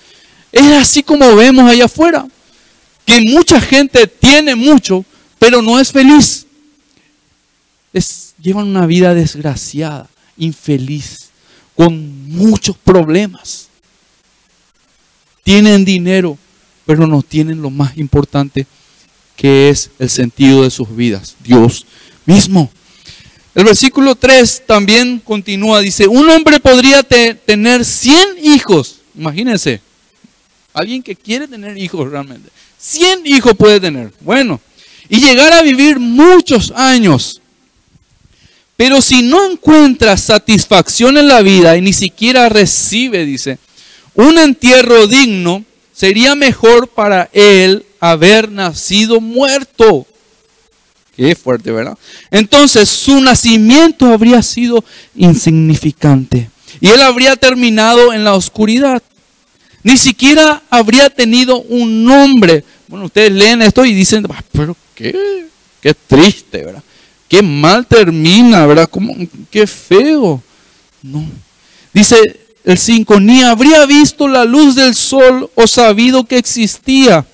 [0.52, 2.28] Es así como vemos allá afuera,
[3.06, 5.06] que mucha gente tiene mucho,
[5.40, 6.47] pero no es feliz
[8.42, 11.30] llevan una vida desgraciada, infeliz,
[11.76, 13.68] con muchos problemas.
[15.44, 16.38] Tienen dinero,
[16.86, 18.66] pero no tienen lo más importante
[19.36, 21.86] que es el sentido de sus vidas, Dios
[22.26, 22.72] mismo.
[23.54, 29.82] El versículo 3 también continúa, dice, un hombre podría tener 100 hijos, imagínense,
[30.74, 34.60] alguien que quiere tener hijos realmente, 100 hijos puede tener, bueno,
[35.10, 37.42] y llegar a vivir muchos años.
[38.78, 43.58] Pero si no encuentra satisfacción en la vida y ni siquiera recibe, dice,
[44.14, 50.06] un entierro digno, sería mejor para él haber nacido muerto.
[51.16, 51.98] Qué fuerte, ¿verdad?
[52.30, 54.86] Entonces su nacimiento habría sido
[55.16, 59.02] insignificante y él habría terminado en la oscuridad.
[59.82, 62.64] Ni siquiera habría tenido un nombre.
[62.88, 65.48] Bueno, ustedes leen esto y dicen, ah, pero qué,
[65.82, 66.84] qué triste, ¿verdad?
[67.28, 68.90] Qué mal termina, ¿verdad?
[69.52, 70.42] Qué feo.
[71.02, 71.26] No.
[71.94, 77.26] Dice el 5, ni habría visto la luz del sol o sabido que existía.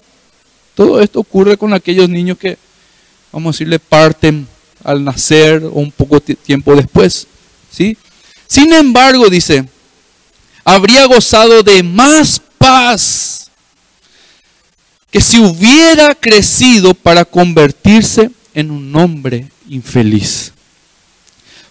[0.76, 2.58] Todo esto ocurre con aquellos niños que,
[3.32, 4.48] vamos a decirle, parten
[4.84, 7.28] al nacer o un poco tiempo después.
[7.72, 7.98] ¿sí?
[8.48, 9.66] Sin embargo, dice,
[10.64, 13.52] habría gozado de más paz
[15.12, 20.52] que si hubiera crecido para convertirse en un hombre infeliz.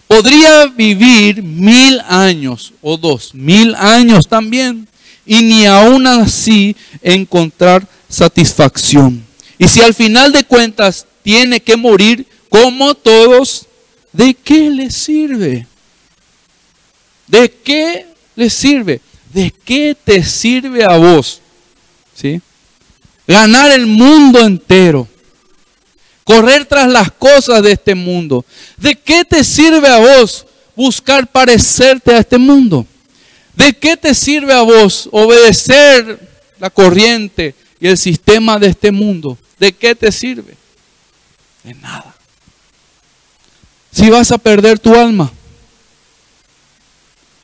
[0.07, 4.87] Podría vivir mil años o dos mil años también
[5.25, 9.25] y ni aún así encontrar satisfacción.
[9.57, 13.65] Y si al final de cuentas tiene que morir como todos,
[14.11, 15.65] ¿de qué le sirve?
[17.27, 19.01] ¿De qué le sirve?
[19.33, 21.41] ¿De qué te sirve a vos?
[22.13, 22.41] ¿Sí?
[23.25, 25.07] Ganar el mundo entero
[26.23, 28.45] correr tras las cosas de este mundo.
[28.77, 32.85] ¿De qué te sirve a vos buscar parecerte a este mundo?
[33.55, 36.19] ¿De qué te sirve a vos obedecer
[36.59, 39.37] la corriente y el sistema de este mundo?
[39.63, 40.57] ¿de qué te sirve?
[41.63, 42.13] De nada.
[43.93, 45.31] Si vas a perder tu alma,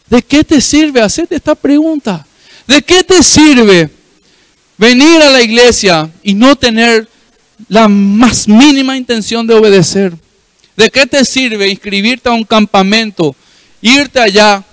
[0.09, 1.01] ¿de qué te sirve?
[1.01, 2.25] Hacerte esta pregunta.
[2.67, 3.89] ¿De qué te sirve
[4.77, 7.07] venir a la iglesia y no tener
[7.67, 10.13] la más mínima intención de obedecer?
[10.75, 13.35] ¿De qué te sirve inscribirte a un campamento,
[13.81, 14.63] irte allá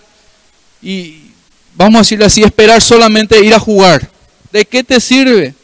[0.80, 1.32] y,
[1.74, 4.08] vamos a decirle así, esperar solamente ir a jugar?
[4.52, 5.54] ¿De qué te sirve?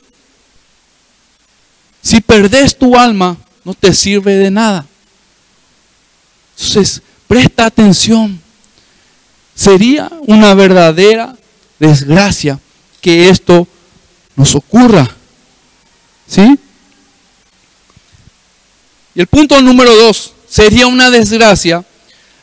[2.03, 4.85] Si perdés tu alma, no te sirve de nada.
[6.57, 8.41] Entonces, presta atención.
[9.55, 11.37] Sería una verdadera
[11.79, 12.59] desgracia
[13.01, 13.69] que esto
[14.35, 15.09] nos ocurra.
[16.27, 16.59] ¿Sí?
[19.15, 21.85] Y el punto número dos, sería una desgracia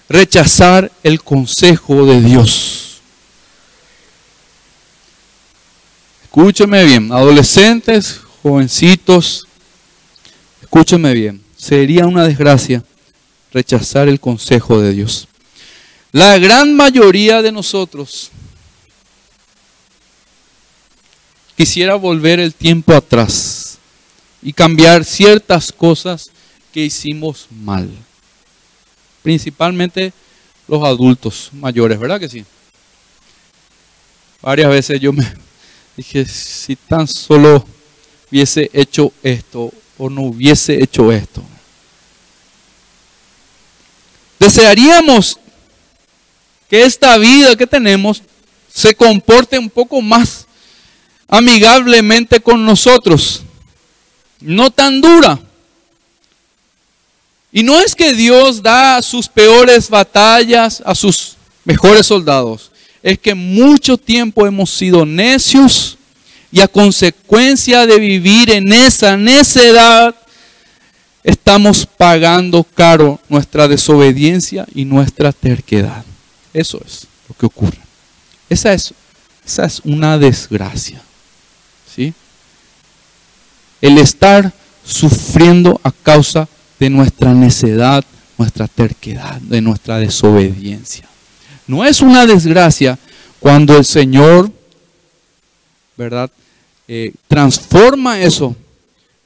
[0.07, 3.01] rechazar el consejo de Dios.
[6.23, 9.47] Escúcheme bien, adolescentes, jovencitos,
[10.61, 12.83] escúcheme bien, sería una desgracia
[13.51, 15.27] rechazar el consejo de Dios.
[16.11, 18.29] La gran mayoría de nosotros
[21.55, 23.77] quisiera volver el tiempo atrás
[24.41, 26.31] y cambiar ciertas cosas
[26.73, 27.89] que hicimos mal.
[29.21, 30.13] Principalmente
[30.67, 32.45] los adultos mayores, ¿verdad que sí?
[34.41, 35.25] Varias veces yo me
[35.97, 37.65] dije, si tan solo
[38.31, 41.43] hubiese hecho esto o no hubiese hecho esto.
[44.39, 45.37] Desearíamos
[46.69, 48.23] que esta vida que tenemos
[48.71, 50.45] se comporte un poco más
[51.27, 53.43] amigablemente con nosotros,
[54.39, 55.39] no tan dura.
[57.51, 61.35] Y no es que Dios da sus peores batallas a sus
[61.65, 65.97] mejores soldados, es que mucho tiempo hemos sido necios
[66.51, 70.15] y a consecuencia de vivir en esa necedad,
[71.23, 76.03] estamos pagando caro nuestra desobediencia y nuestra terquedad.
[76.53, 77.77] Eso es lo que ocurre.
[78.49, 78.93] Esa es,
[79.83, 81.01] una desgracia.
[81.95, 82.13] ¿sí?
[83.81, 84.51] El estar
[84.83, 88.05] sufriendo a causa de nuestra necedad,
[88.37, 91.09] nuestra terquedad, de nuestra desobediencia.
[91.67, 92.97] No es una desgracia
[93.39, 94.51] cuando el Señor,
[95.97, 96.29] ¿verdad?
[96.87, 98.55] Eh, transforma eso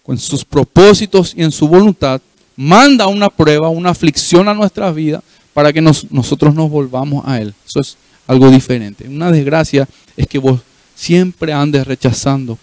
[0.03, 2.21] con sus propósitos y en su voluntad,
[2.55, 7.53] manda una prueba, una aflicción a nuestra vida para que nosotros nos volvamos a Él.
[7.65, 9.07] Eso es algo diferente.
[9.07, 9.87] Una desgracia
[10.17, 10.61] es que vos
[10.95, 12.57] siempre andes rechazando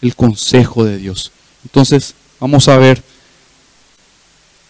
[0.00, 1.32] el consejo de Dios.
[1.64, 3.02] Entonces, vamos a ver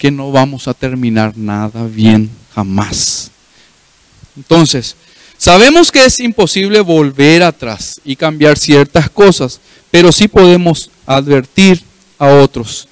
[0.03, 3.31] que no vamos a terminar nada bien jamás.
[4.35, 4.97] Entonces,
[5.37, 9.61] sabemos que es imposible volver atrás y cambiar ciertas cosas,
[9.91, 11.81] pero sí podemos advertir
[12.19, 12.89] a otros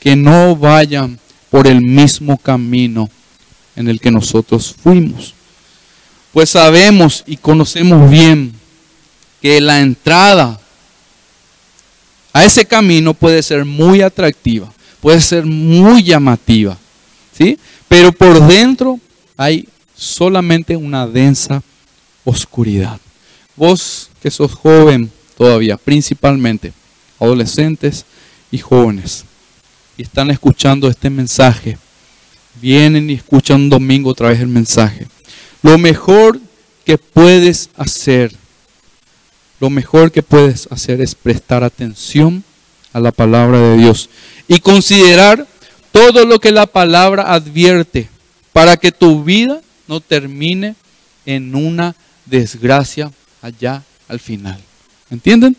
[0.00, 1.18] que no vayan
[1.50, 3.10] por el mismo camino
[3.76, 5.34] en el que nosotros fuimos.
[6.32, 8.54] Pues sabemos y conocemos bien
[9.42, 10.58] que la entrada
[12.32, 14.72] a ese camino puede ser muy atractiva,
[15.04, 16.78] puede ser muy llamativa,
[17.36, 17.58] ¿sí?
[17.88, 18.98] Pero por dentro
[19.36, 21.62] hay solamente una densa
[22.24, 22.98] oscuridad.
[23.54, 26.72] Vos que sos joven todavía, principalmente
[27.20, 28.06] adolescentes
[28.50, 29.26] y jóvenes,
[29.98, 31.76] y están escuchando este mensaje,
[32.62, 35.06] vienen y escuchan un domingo otra vez el mensaje.
[35.60, 36.40] Lo mejor
[36.86, 38.34] que puedes hacer,
[39.60, 42.42] lo mejor que puedes hacer es prestar atención
[42.94, 44.08] a la palabra de Dios
[44.48, 45.46] y considerar
[45.92, 48.08] todo lo que la palabra advierte
[48.52, 50.74] para que tu vida no termine
[51.26, 51.94] en una
[52.26, 54.60] desgracia allá al final.
[55.10, 55.56] ¿Entienden?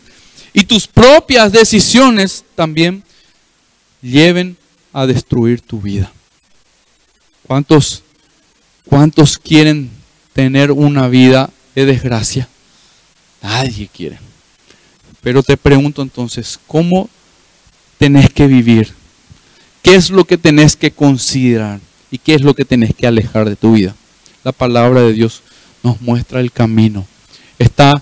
[0.52, 3.02] Y tus propias decisiones también
[4.02, 4.56] lleven
[4.92, 6.12] a destruir tu vida.
[7.46, 8.02] ¿Cuántos,
[8.84, 9.90] cuántos quieren
[10.32, 12.48] tener una vida de desgracia?
[13.42, 14.18] Nadie quiere.
[15.20, 17.08] Pero te pregunto entonces, ¿cómo
[17.98, 18.92] tenés que vivir?
[19.82, 21.80] ¿Qué es lo que tenés que considerar?
[22.10, 23.94] ¿Y qué es lo que tenés que alejar de tu vida?
[24.44, 25.42] La palabra de Dios
[25.82, 27.06] nos muestra el camino.
[27.58, 27.92] Está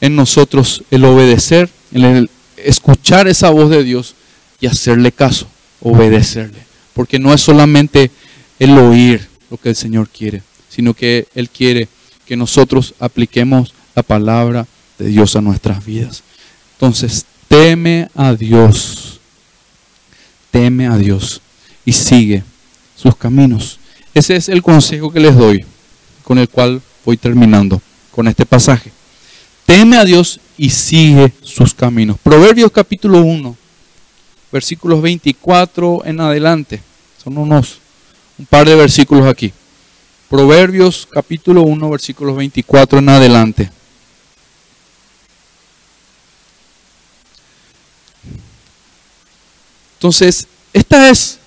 [0.00, 4.14] en nosotros el obedecer, el escuchar esa voz de Dios
[4.60, 5.46] y hacerle caso,
[5.80, 6.58] obedecerle.
[6.94, 8.10] Porque no es solamente
[8.58, 11.88] el oír lo que el Señor quiere, sino que Él quiere
[12.26, 14.66] que nosotros apliquemos la palabra
[14.98, 16.22] de Dios a nuestras vidas.
[16.74, 19.13] Entonces, teme a Dios,
[20.54, 21.40] teme a Dios
[21.84, 22.44] y sigue
[22.94, 23.80] sus caminos.
[24.14, 25.66] Ese es el consejo que les doy,
[26.22, 27.82] con el cual voy terminando
[28.12, 28.92] con este pasaje.
[29.66, 32.18] Teme a Dios y sigue sus caminos.
[32.22, 33.56] Proverbios capítulo 1,
[34.52, 36.80] versículos 24 en adelante.
[37.24, 37.80] Son unos
[38.38, 39.52] un par de versículos aquí.
[40.30, 43.70] Proverbios capítulo 1, versículos 24 en adelante.
[50.04, 51.38] Entonces, esta es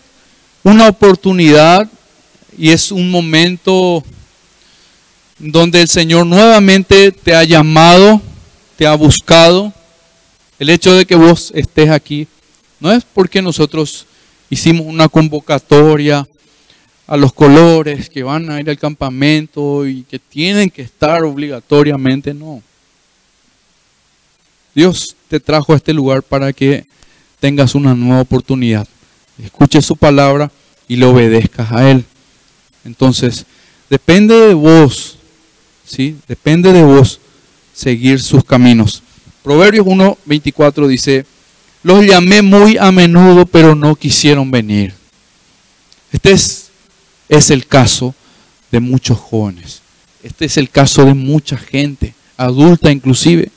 [0.64, 1.88] una oportunidad
[2.58, 4.04] y es un momento
[5.38, 8.20] donde el Señor nuevamente te ha llamado,
[8.76, 9.72] te ha buscado.
[10.58, 12.28] El hecho de que vos estés aquí
[12.80, 14.08] no es porque nosotros
[14.50, 16.28] hicimos una convocatoria
[17.06, 22.34] a los colores que van a ir al campamento y que tienen que estar obligatoriamente,
[22.34, 22.64] no.
[24.74, 26.88] Dios te trajo a este lugar para que
[27.40, 28.88] tengas una nueva oportunidad.
[29.44, 30.52] Escuches su palabra
[30.88, 32.06] y le obedezcas a Él.
[32.84, 33.46] Entonces,
[33.90, 35.18] depende de vos,
[35.86, 36.18] ¿sí?
[36.28, 37.20] Depende de vos
[37.74, 39.04] seguir sus caminos.
[39.44, 41.26] Proverbios 1.24 dice,
[41.84, 44.94] los llamé muy a menudo, pero no quisieron venir.
[46.12, 46.70] Este es,
[47.30, 48.16] es el caso
[48.72, 49.82] de muchos jóvenes.
[50.24, 53.52] Este es el caso de mucha gente, adulta inclusive.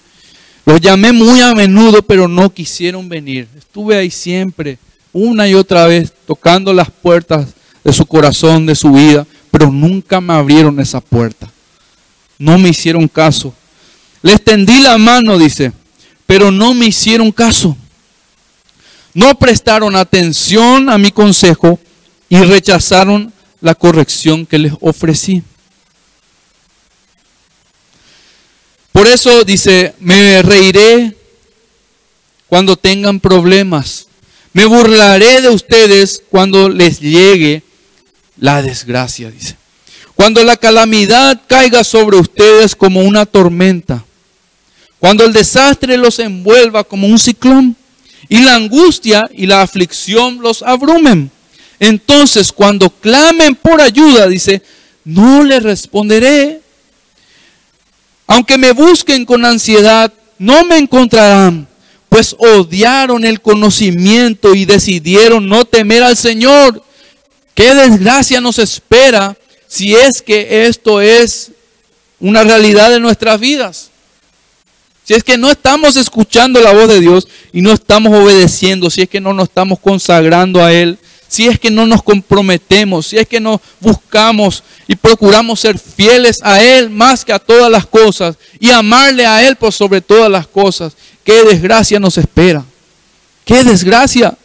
[0.66, 3.48] Los llamé muy a menudo, pero no quisieron venir.
[3.56, 4.78] Estuve ahí siempre,
[5.12, 7.48] una y otra vez, tocando las puertas
[7.82, 11.50] de su corazón, de su vida, pero nunca me abrieron esa puerta.
[12.38, 13.54] No me hicieron caso.
[14.22, 15.72] Les tendí la mano, dice,
[16.26, 17.76] pero no me hicieron caso.
[19.12, 21.80] No prestaron atención a mi consejo
[22.28, 25.42] y rechazaron la corrección que les ofrecí.
[29.00, 31.16] Por eso dice, me reiré
[32.48, 34.08] cuando tengan problemas.
[34.52, 37.62] Me burlaré de ustedes cuando les llegue
[38.36, 39.56] la desgracia, dice.
[40.14, 44.04] Cuando la calamidad caiga sobre ustedes como una tormenta.
[44.98, 47.76] Cuando el desastre los envuelva como un ciclón.
[48.28, 51.30] Y la angustia y la aflicción los abrumen.
[51.78, 54.60] Entonces, cuando clamen por ayuda, dice,
[55.06, 56.59] no les responderé
[58.30, 61.66] aunque me busquen con ansiedad, no me encontrarán,
[62.08, 66.80] pues odiaron el conocimiento y decidieron no temer al Señor.
[67.56, 71.50] Qué desgracia nos espera si es que esto es
[72.20, 73.90] una realidad de nuestras vidas.
[75.02, 79.02] Si es que no estamos escuchando la voz de Dios y no estamos obedeciendo, si
[79.02, 81.00] es que no nos estamos consagrando a Él,
[81.30, 86.40] si es que no nos comprometemos, si es que no buscamos y procuramos ser fieles
[86.42, 90.28] a Él más que a todas las cosas y amarle a Él por sobre todas
[90.28, 92.64] las cosas, qué desgracia nos espera.
[93.44, 94.36] Qué desgracia.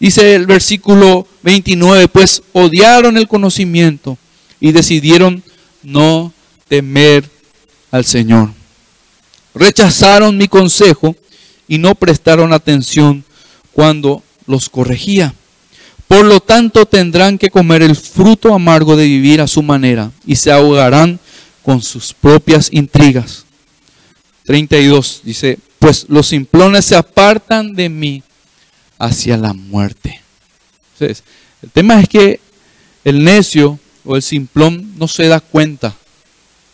[0.00, 4.18] Dice el versículo 29, pues odiaron el conocimiento
[4.58, 5.40] y decidieron
[5.84, 6.32] no
[6.66, 7.30] temer
[7.92, 8.50] al Señor.
[9.54, 11.14] Rechazaron mi consejo
[11.68, 13.24] y no prestaron atención
[13.72, 15.32] cuando los corregía.
[16.08, 20.36] Por lo tanto tendrán que comer el fruto amargo de vivir a su manera y
[20.36, 21.18] se ahogarán
[21.62, 23.44] con sus propias intrigas.
[24.44, 28.22] 32 dice, pues los simplones se apartan de mí
[28.98, 30.20] hacia la muerte.
[30.92, 31.24] Entonces,
[31.62, 32.40] el tema es que
[33.04, 35.94] el necio o el simplón no se da cuenta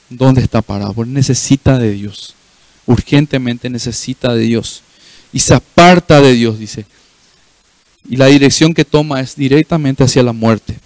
[0.08, 2.34] dónde está parado, necesita de Dios,
[2.86, 4.82] urgentemente necesita de Dios
[5.32, 6.84] y se aparta de Dios, dice
[8.08, 10.78] y la dirección que toma es directamente hacia la muerte.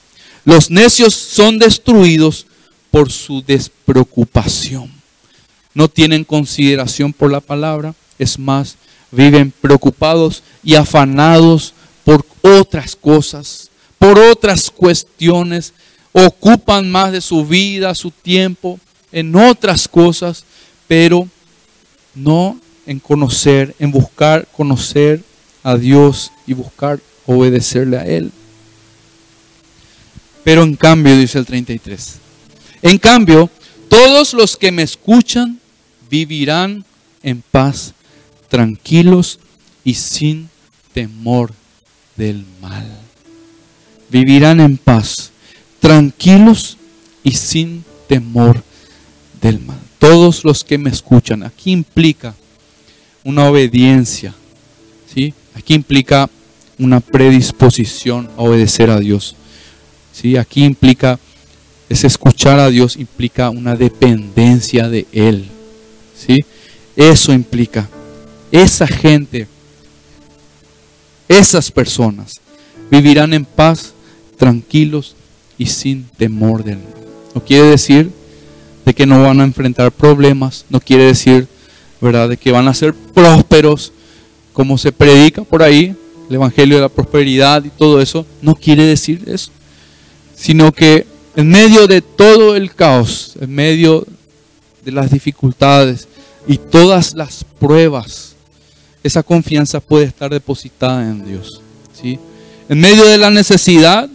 [0.44, 2.46] Los necios son destruidos
[2.90, 4.92] por su despreocupación.
[5.72, 8.76] No tienen consideración por la palabra, es más,
[9.10, 15.72] viven preocupados y afanados por otras cosas, por otras cuestiones,
[16.12, 18.78] ocupan más de su vida, su tiempo
[19.10, 20.44] en otras cosas,
[20.86, 21.28] pero
[22.14, 25.22] no en conocer, en buscar conocer
[25.64, 28.30] a Dios y buscar obedecerle a Él.
[30.44, 32.16] Pero en cambio, dice el 33,
[32.82, 33.50] en cambio,
[33.88, 35.58] todos los que me escuchan
[36.10, 36.84] vivirán
[37.22, 37.94] en paz,
[38.48, 39.40] tranquilos
[39.82, 40.50] y sin
[40.92, 41.52] temor
[42.16, 42.86] del mal.
[44.10, 45.32] Vivirán en paz,
[45.80, 46.76] tranquilos
[47.22, 48.62] y sin temor
[49.40, 49.78] del mal.
[49.98, 52.34] Todos los que me escuchan, aquí implica
[53.24, 54.34] una obediencia,
[55.12, 55.32] ¿sí?
[55.55, 56.28] Aquí implica
[56.78, 59.36] una predisposición a obedecer a Dios.
[60.12, 60.36] ¿Sí?
[60.36, 61.18] Aquí implica,
[61.88, 65.46] es escuchar a Dios, implica una dependencia de Él.
[66.16, 66.44] ¿Sí?
[66.96, 67.88] Eso implica.
[68.50, 69.48] Esa gente,
[71.28, 72.40] esas personas,
[72.90, 73.94] vivirán en paz,
[74.36, 75.16] tranquilos
[75.59, 76.94] y sin temor del mal.
[77.34, 78.11] No quiere decir
[78.84, 81.48] de que no van a enfrentar problemas, no quiere decir,
[82.00, 83.92] ¿verdad?, de que van a ser prósperos,
[84.55, 85.94] como se predica por ahí,
[86.30, 89.50] el Evangelio de la prosperidad y todo eso, no quiere decir eso,
[90.34, 94.07] sino que en medio de todo el caos, en medio
[94.84, 96.09] de las dificultades
[96.46, 98.36] y todas las pruebas,
[99.02, 101.61] esa confianza puede estar depositada en Dios.
[102.00, 102.18] ¿sí?
[102.68, 104.09] En medio de la necesidad,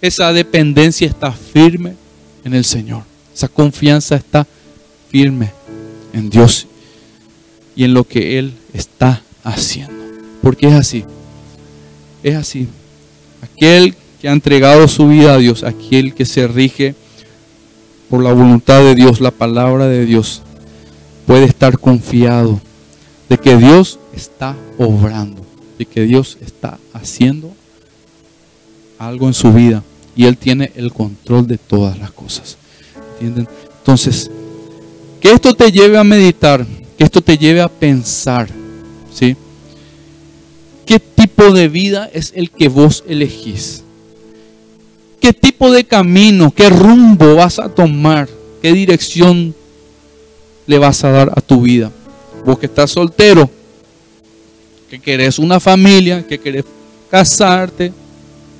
[0.00, 1.94] esa dependencia está firme
[2.44, 3.02] en el Señor.
[3.34, 4.46] Esa confianza está
[5.10, 5.52] firme
[6.12, 6.68] en Dios
[7.74, 9.94] y en lo que Él está haciendo.
[10.42, 11.04] Porque es así.
[12.22, 12.68] Es así.
[13.42, 16.94] Aquel que ha entregado su vida a Dios, aquel que se rige
[18.08, 20.42] por la voluntad de Dios, la palabra de Dios,
[21.26, 22.60] puede estar confiado
[23.28, 25.42] de que Dios está obrando,
[25.78, 27.52] de que Dios está haciendo
[28.98, 29.82] algo en su vida
[30.16, 32.56] y Él tiene el control de todas las cosas.
[33.12, 33.48] ¿Entienden?
[33.78, 34.30] Entonces,
[35.20, 36.66] que esto te lleve a meditar,
[36.96, 38.48] que esto te lleve a pensar,
[39.14, 39.36] ¿sí?
[40.84, 43.82] ¿Qué tipo de vida es el que vos elegís?
[45.20, 48.28] ¿Qué tipo de camino, qué rumbo vas a tomar?
[48.60, 49.54] ¿Qué dirección
[50.66, 51.90] le vas a dar a tu vida?
[52.44, 53.48] Vos que estás soltero,
[54.90, 56.64] que querés una familia, que querés
[57.10, 57.92] casarte,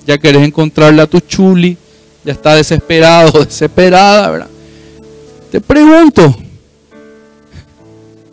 [0.06, 1.76] ya querés encontrarle a tu chuli,
[2.24, 4.50] ya está desesperado, desesperada, ¿verdad?
[5.50, 6.34] Te pregunto,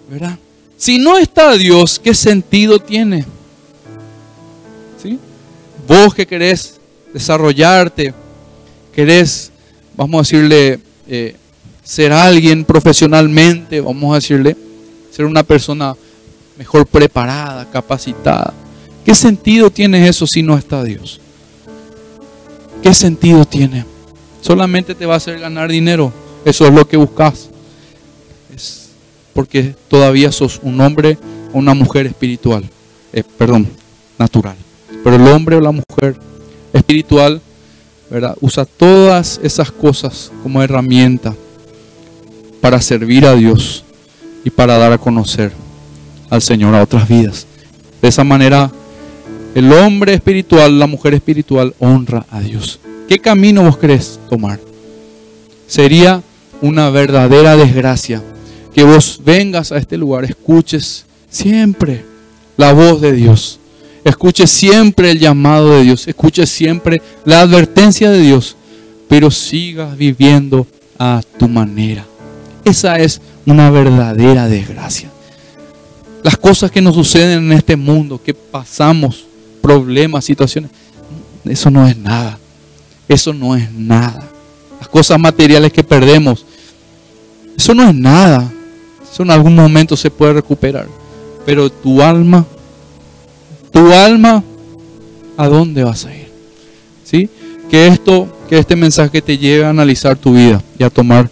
[0.10, 0.38] ¿verdad?
[0.82, 3.24] Si no está Dios, ¿qué sentido tiene?
[5.00, 5.20] ¿Sí?
[5.88, 6.80] Vos que querés
[7.14, 8.16] desarrollarte,
[8.92, 9.52] querés,
[9.96, 11.36] vamos a decirle, eh,
[11.84, 14.58] ser alguien profesionalmente, vamos a decirle,
[15.12, 15.96] ser una persona
[16.58, 18.52] mejor preparada, capacitada.
[19.06, 21.22] ¿Qué sentido tiene eso si no está Dios?
[22.82, 23.86] ¿Qué sentido tiene?
[24.42, 26.12] Solamente te va a hacer ganar dinero.
[26.44, 27.52] Eso es lo que buscas.
[29.34, 31.18] Porque todavía sos un hombre
[31.54, 32.64] o una mujer espiritual.
[33.14, 33.68] Eh, perdón,
[34.18, 34.56] natural.
[35.04, 36.18] Pero el hombre o la mujer
[36.74, 37.42] espiritual.
[38.42, 41.34] Usa todas esas cosas como herramienta
[42.60, 43.86] para servir a Dios
[44.44, 45.54] y para dar a conocer
[46.30, 47.48] al Señor a otras vidas.
[48.02, 48.70] De esa manera
[49.54, 52.80] el hombre espiritual, la mujer espiritual honra a Dios.
[53.08, 54.60] ¿Qué camino vos querés tomar?
[55.68, 56.22] Sería
[56.62, 58.24] una verdadera desgracia
[58.74, 62.06] que vos vengas a este lugar, escuches siempre
[62.58, 63.60] la voz de Dios,
[64.04, 68.56] escuches siempre el llamado de Dios, escuches siempre la advertencia de Dios,
[69.08, 70.66] pero sigas viviendo
[70.98, 72.06] a tu manera.
[72.64, 75.10] Esa es una verdadera desgracia.
[76.24, 79.26] Las cosas que nos suceden en este mundo, que pasamos,
[79.62, 80.72] problemas, situaciones.
[81.44, 82.38] Eso no es nada.
[83.08, 84.30] Eso no es nada.
[84.80, 86.46] Las cosas materiales que perdemos,
[87.58, 88.52] eso no es nada.
[89.12, 90.88] Eso en algún momento se puede recuperar.
[91.46, 92.46] Pero tu alma,
[93.72, 94.44] tu alma,
[95.38, 96.28] ¿a dónde vas a ir?
[97.04, 97.30] ¿Sí?
[97.70, 101.30] Que esto, que este mensaje te lleve a analizar tu vida y a tomar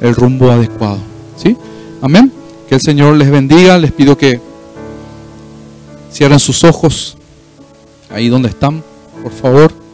[0.00, 0.98] el rumbo adecuado.
[1.36, 1.56] ¿Sí?
[2.00, 2.32] Amén.
[2.68, 3.78] Que el Señor les bendiga.
[3.78, 4.40] Les pido que
[6.12, 7.16] cierren sus ojos
[8.10, 8.82] ahí donde están,
[9.22, 9.85] por favor.